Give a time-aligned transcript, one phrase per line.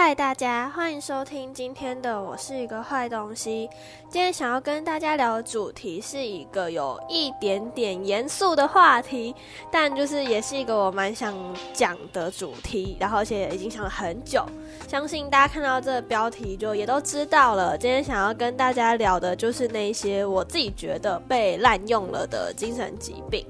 [0.00, 3.68] 嗨，大家欢迎收听今天的我是一个坏东西。
[4.08, 9.34] 今天想要跟大家聊的主题是一个有一点点严肃的话题，
[9.72, 11.34] 但就是也是一个我蛮想
[11.74, 14.46] 讲的主题，然后而且已经想了很久。
[14.86, 17.76] 相信大家看到这个标题就也都知道了。
[17.76, 23.44] 今天想要跟大家聊的就是那些我自己觉得被滥用了的精神疾病。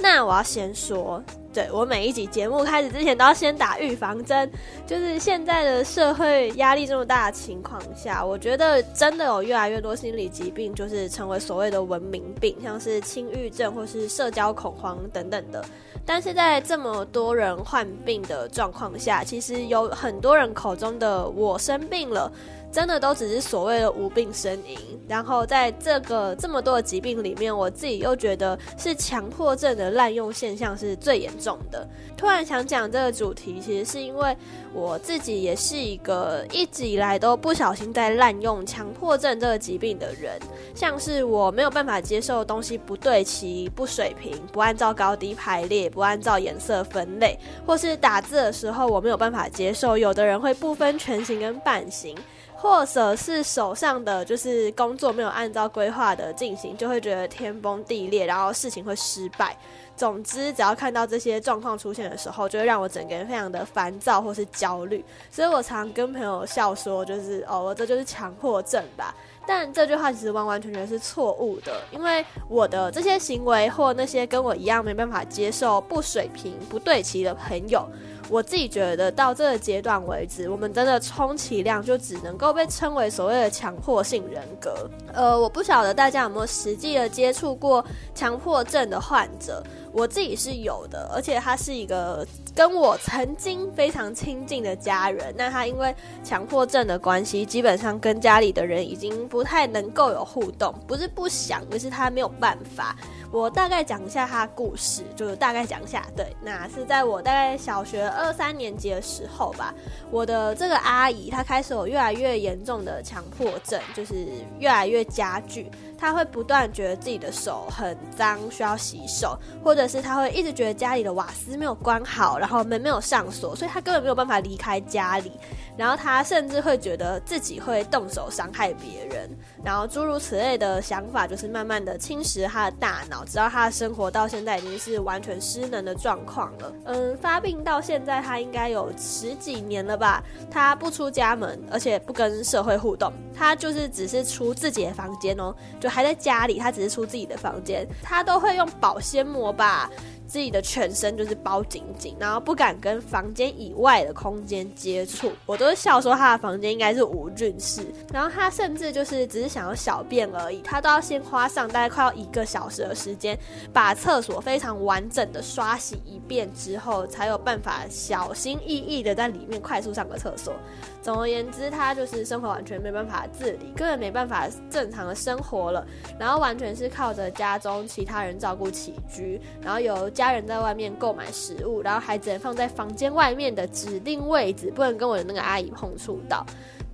[0.00, 1.22] 那我要先说。
[1.52, 4.50] 对我每一集节目开始之前都要先打预防针，
[4.86, 15.62] 就是现在的社会压力这么大的情况下，我觉得真的有越来越多心理疾病就是成为所谓的文明病，像是轻郁症或是社交恐慌等等的。
[16.06, 22.32] 但是在这么多人患病的状况下，其实有很多人口中的我生病了。
[22.72, 31.86] 真的都只是所谓的无病呻吟，然后在这个这么多的疾病里面，我自己又觉得是强迫症的滥用现象是最严重的。
[32.16, 34.34] 突然想讲这个主题，其实是因为
[34.72, 40.40] 我自己也是一个一直以来都不小心在滥用强迫症这个疾病的人，
[40.74, 52.16] 像是我没有办法接受东西不对齐、不水平、不按照高低排列、不按照颜色分类，或是打字的时候我没有办法接受有的人会不分全形跟半形。
[52.62, 59.56] 或者是手上的就是工作没有按照规划的进行，就会觉得天崩地裂，然后事情会失败。
[59.96, 65.04] 总之，只要看到这些状况出现的时候，就会让我整个人非常的烦躁或是焦虑。
[65.28, 69.12] 所以我常跟朋友笑说，就是哦，我这就是强迫症吧。
[69.44, 77.84] 但这句话其实完完全全是错误的，因为我的这些行为或那些跟我一样没办法接受不水平、不对齐的朋友。
[78.32, 84.88] 我自己觉得到这个阶段为止，我们真的充其量就只能够被称为所谓的强迫性人格。
[85.12, 89.62] 呃，我不晓得大家有没有实际的接触过强迫症的患者，
[89.92, 95.34] 我自己是有的，而且他是一个跟我曾经非常亲近的家人。
[95.36, 102.96] 那他因为强迫症的关系，基本上跟家里的人已经不太能够有互动，不是不想，而是他没有办法。
[103.30, 106.06] 我大概讲一下他的故事，就是大概讲一下。
[106.14, 109.74] 对，那是在我大概小学二三年级的时候吧。
[110.10, 114.26] 我的这个阿姨，她开始有越来越严重的强迫症，就是
[114.58, 115.70] 越来越加剧。
[116.02, 125.30] 他会不断觉得自己的手很脏，需要洗手，或者是他会一直觉得家里的瓦斯没有关好，然后门没有上锁，所以他根本没有办法离开家里。
[125.76, 129.30] 然后他甚至会觉得自己会动手伤害别人，
[129.64, 133.24] 然后诸如此类的想法，就是慢慢的侵蚀他的大脑。
[133.24, 136.72] 直到他的生活到现在已经是完全失能的状况了。
[136.86, 140.22] 嗯，发病到现在他应该有十几年了吧？
[140.50, 149.88] 他不出家门，而且不跟社会互动，他就是只是出自己的房间哦，就还在家里，他只是出自己的房间，他都会用保鲜膜吧。
[150.32, 155.30] 自己的全身就是包紧紧，然后不敢跟房间以外的空间接触。
[155.44, 163.38] 我都是笑说他的房间应该是无菌室，然后他甚至就是只是想要小便而已，他都要先花上大概快要一个小时的时间，
[163.74, 170.54] 把厕所非常完整的刷洗一遍之后，才有办法小心翼翼的在里面快速上个厕所。
[171.02, 175.84] 总而言之，他就是生活完全没办法自理，根本没办法正常的生活了，
[176.16, 186.46] 然后完全是靠着家中其他人照顾起居，然后由家家人在外面购买食物，然后孩子放在房间外面的指定位置，不能跟我的那个阿姨碰触到。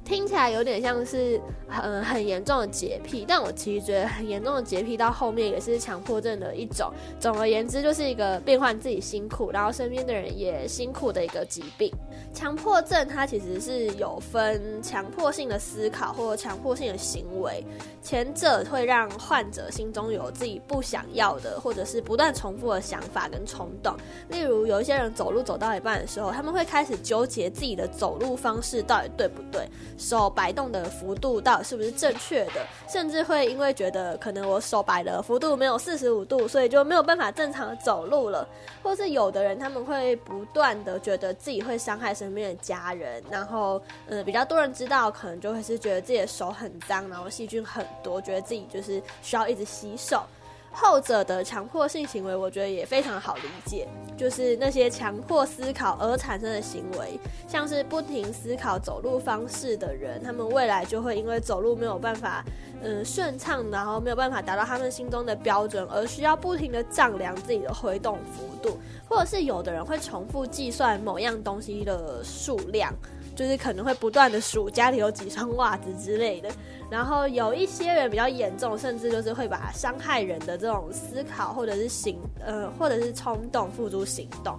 [0.08, 1.38] 听起来有点像是
[1.68, 6.90] 很很严重的洁癖，但我其实觉得很严重的洁癖到后面也是强迫症的一种。
[7.20, 11.92] 总而言之，就是一个变换自己辛苦，然后身边的人也辛苦的一个疾病。
[12.32, 17.62] 强迫症它其实是有分强迫性的思考或强迫性的行为，
[18.02, 23.94] 前者会让患者心中有自己不想要的，或者是不断重复的想法跟冲动。
[24.30, 29.68] 例如，有一些人走路走到一半的时候，他们会开始纠结自己的走路方式到底对不对。
[29.98, 32.64] 手摆动的幅度到底是不是正确的？
[32.88, 38.48] 甚至会因为觉得可能我手摆的幅度没有四十五度，所以就没有办法正常走路了。
[38.82, 50.22] 或是有的人他们会不断的觉得自己会伤害身边的家人，然后嗯，比较多人知道，可能就会是觉得自己的手很脏，然后细菌很多，觉得自己就是需要一直洗手。
[50.70, 57.18] 后者的强迫性行为，我觉得也非常好理解，就是那些强迫思考而产生的行为，
[57.48, 62.44] 像是不停思考走路方式的人，他们未来就会因为走路没有办法，
[62.80, 68.78] 嗯，顺畅，然后没有办法达到他们心中的标准，而需要不停的丈量自己的挥动幅度，
[69.08, 72.94] 或者是有的人会重复计算某样东西的数量。
[73.36, 76.50] 就是可能会不断的数家里有几双袜子之类的。
[76.90, 84.58] 然后有一些人比较严重，甚至就是会把伤害人的这种思考或者是行呃或者是冲动付诸行动。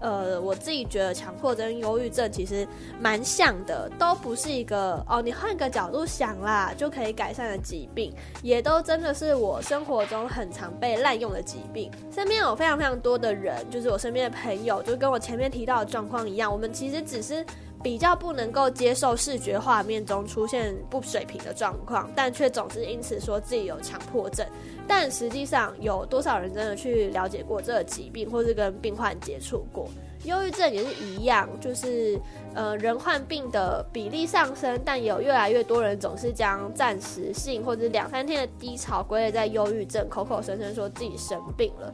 [0.00, 2.66] 呃，我自己觉得强迫症、忧郁症其实
[3.00, 11.90] 蛮像的，都不是一个哦，你换个角度想啦就可以改善的疾病，也都真的是我生活中很常被滥用的疾病。
[12.14, 17.44] 身边有非常非常多的人，就是我身边的朋友，就跟我前面提到的状况一样，我们其实只是。
[17.80, 24.46] 比较不能够接受视觉画面中出现不水平的状状况，但却总是因此说自己有强迫症。
[24.86, 29.88] 但实际上，有多少人真的去了解过这个疾病，或是跟病患接触过？
[30.24, 32.18] 忧郁症也是一样，就是
[32.54, 41.92] 呃，人患病的比例上升，但有越来越多人总是将暂时性或者两三天的低潮归类在忧郁症，口口声声说自己生病了。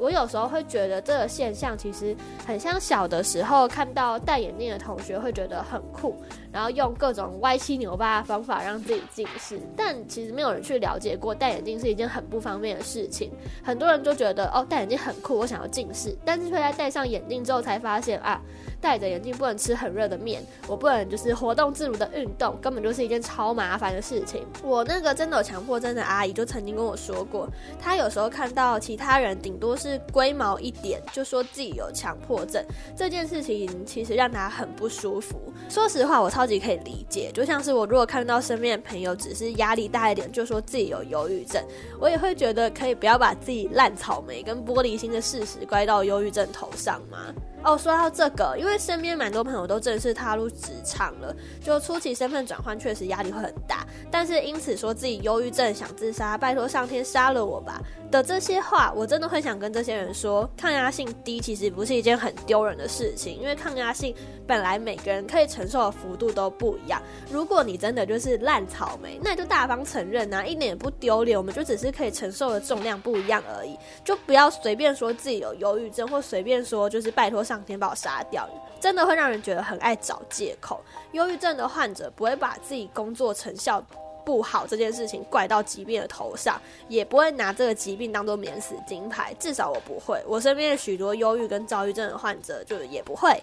[0.00, 2.16] 我有时候会觉得这个现象其实
[2.46, 6.16] 很像小的时候看到戴眼镜的同学会觉得很酷，
[6.50, 13.30] 然后用各种歪七扭八的方法让自己近视，但其实没有人去了解过戴眼镜是一件很不方便的事情。
[13.62, 18.40] 很多人就觉得哦戴眼镜很酷，我想要近视，但是却在戴上眼镜之后才发现啊。
[18.80, 24.46] 戴着眼镜不能吃很热的面，我不能就是活动自如的运动，根本就是一件超麻烦的事情。
[24.62, 27.48] 我那个真的有强迫症的阿姨就曾经跟我说过，
[27.78, 32.64] 她有时候看到其他人顶多是龟毛一点，就说自己有强迫症，
[32.96, 35.38] 这件事情其实让她很不舒服。
[35.68, 41.62] 说实话，我超级可以理解，就像是我如果看到身边的朋友只是压力大一点，就说自己有忧郁症，
[42.00, 47.18] 我也会觉得可以不要把自己烂草莓跟玻璃心的事实怪到忧郁症头上吗？
[47.62, 57.78] 哦，说到这个，因为身边蛮多朋友都正式踏入职场了，就初期身份转换确实压力会很大，但是因此说自己忧郁症想自杀，拜托上天杀了我吧
[58.10, 64.14] 的这些话，我真的会想跟这些人说，抗压性低其实不是一件很丢人的事情，因为抗压性
[64.46, 67.00] 本来每个人可以承受的幅度都不一样。
[67.30, 77.44] 如果你真的就是烂草莓，那就大方承认啊，一点也不丢脸，我们就只是可以承受的重量不一样而已，就不要随便说自己有忧郁症，或随便说就是拜托。
[77.50, 78.48] 上天把我杀掉，
[78.78, 80.80] 真的会让人觉得很爱找借口。
[81.10, 83.82] 忧郁症的患者不会把自己工作成效
[84.24, 89.34] 不好这件事情怪到疾病的头上，也不会拿这个疾病当做免死金牌。
[89.38, 93.42] 至少我不会，我身边的许多忧郁跟躁郁症的患者就也不会。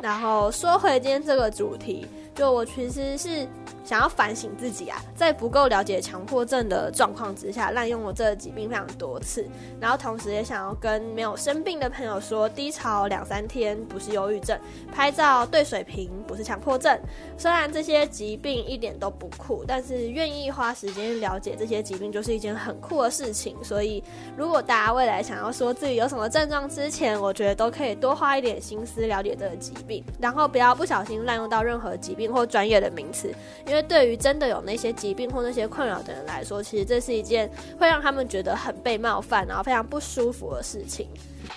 [0.00, 2.06] 然后说回今天这个主题。
[2.34, 3.44] 就我其实是
[3.84, 9.44] 想要反省自己啊，在不够了解强迫症的状况之下，滥用了这个疾病非常多次。
[9.80, 14.56] 然后同时也想要跟没有生病的朋友说，低潮两三天不是忧郁症，
[14.92, 16.96] 拍照对水平不是强迫症。
[17.36, 23.56] 虽然这些疾病一点都不酷，但是愿意花时间了解这些疾病就是一件很酷的事情。
[23.64, 24.04] 所以
[24.36, 32.28] 如果大家未来想要说自己有什么症状之前，我觉得都可以多花一点心思了解这个疾病，然后不要不小心滥用到任何疾病。
[32.28, 33.32] 或专业的名词，
[33.66, 41.08] 因为对于真的有那些疾病或那些困扰的人来说，其实这是一件会让他们觉得很被冒犯，然后非常不舒服的事情。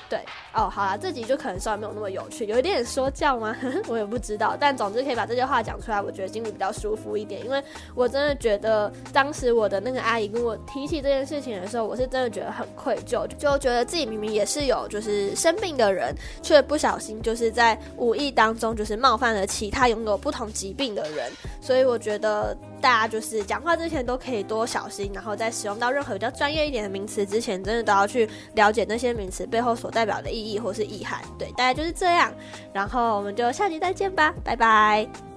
[0.09, 0.19] 对
[0.53, 3.55] 哦，好啦，这集就可能稍微没有那么有趣，有一点说教吗？
[3.87, 7.43] 我也不知道，但总之可以把这些话讲出来，我觉得心里比较舒服一点。
[7.43, 7.63] 因为
[7.95, 21.31] 我真的觉得，当时我的那个阿姨跟我提起这件事情的时候，我是真的觉得很愧疚，就觉得自己明明也是有就是生病的人，却不小心就是在无意当中就是冒犯了其他拥有不同疾病的人，
[21.61, 22.57] 所以我觉得。
[22.81, 31.21] 大家就是讲话之前都可以多小心，然后在使用到任何比较专业一点的名词之前，真的都要去了解那些名词背后所代表的意义或是意涵。
[31.37, 32.31] 对，大概就是这样。
[32.73, 35.30] 然后我们就下集再见吧，拜拜。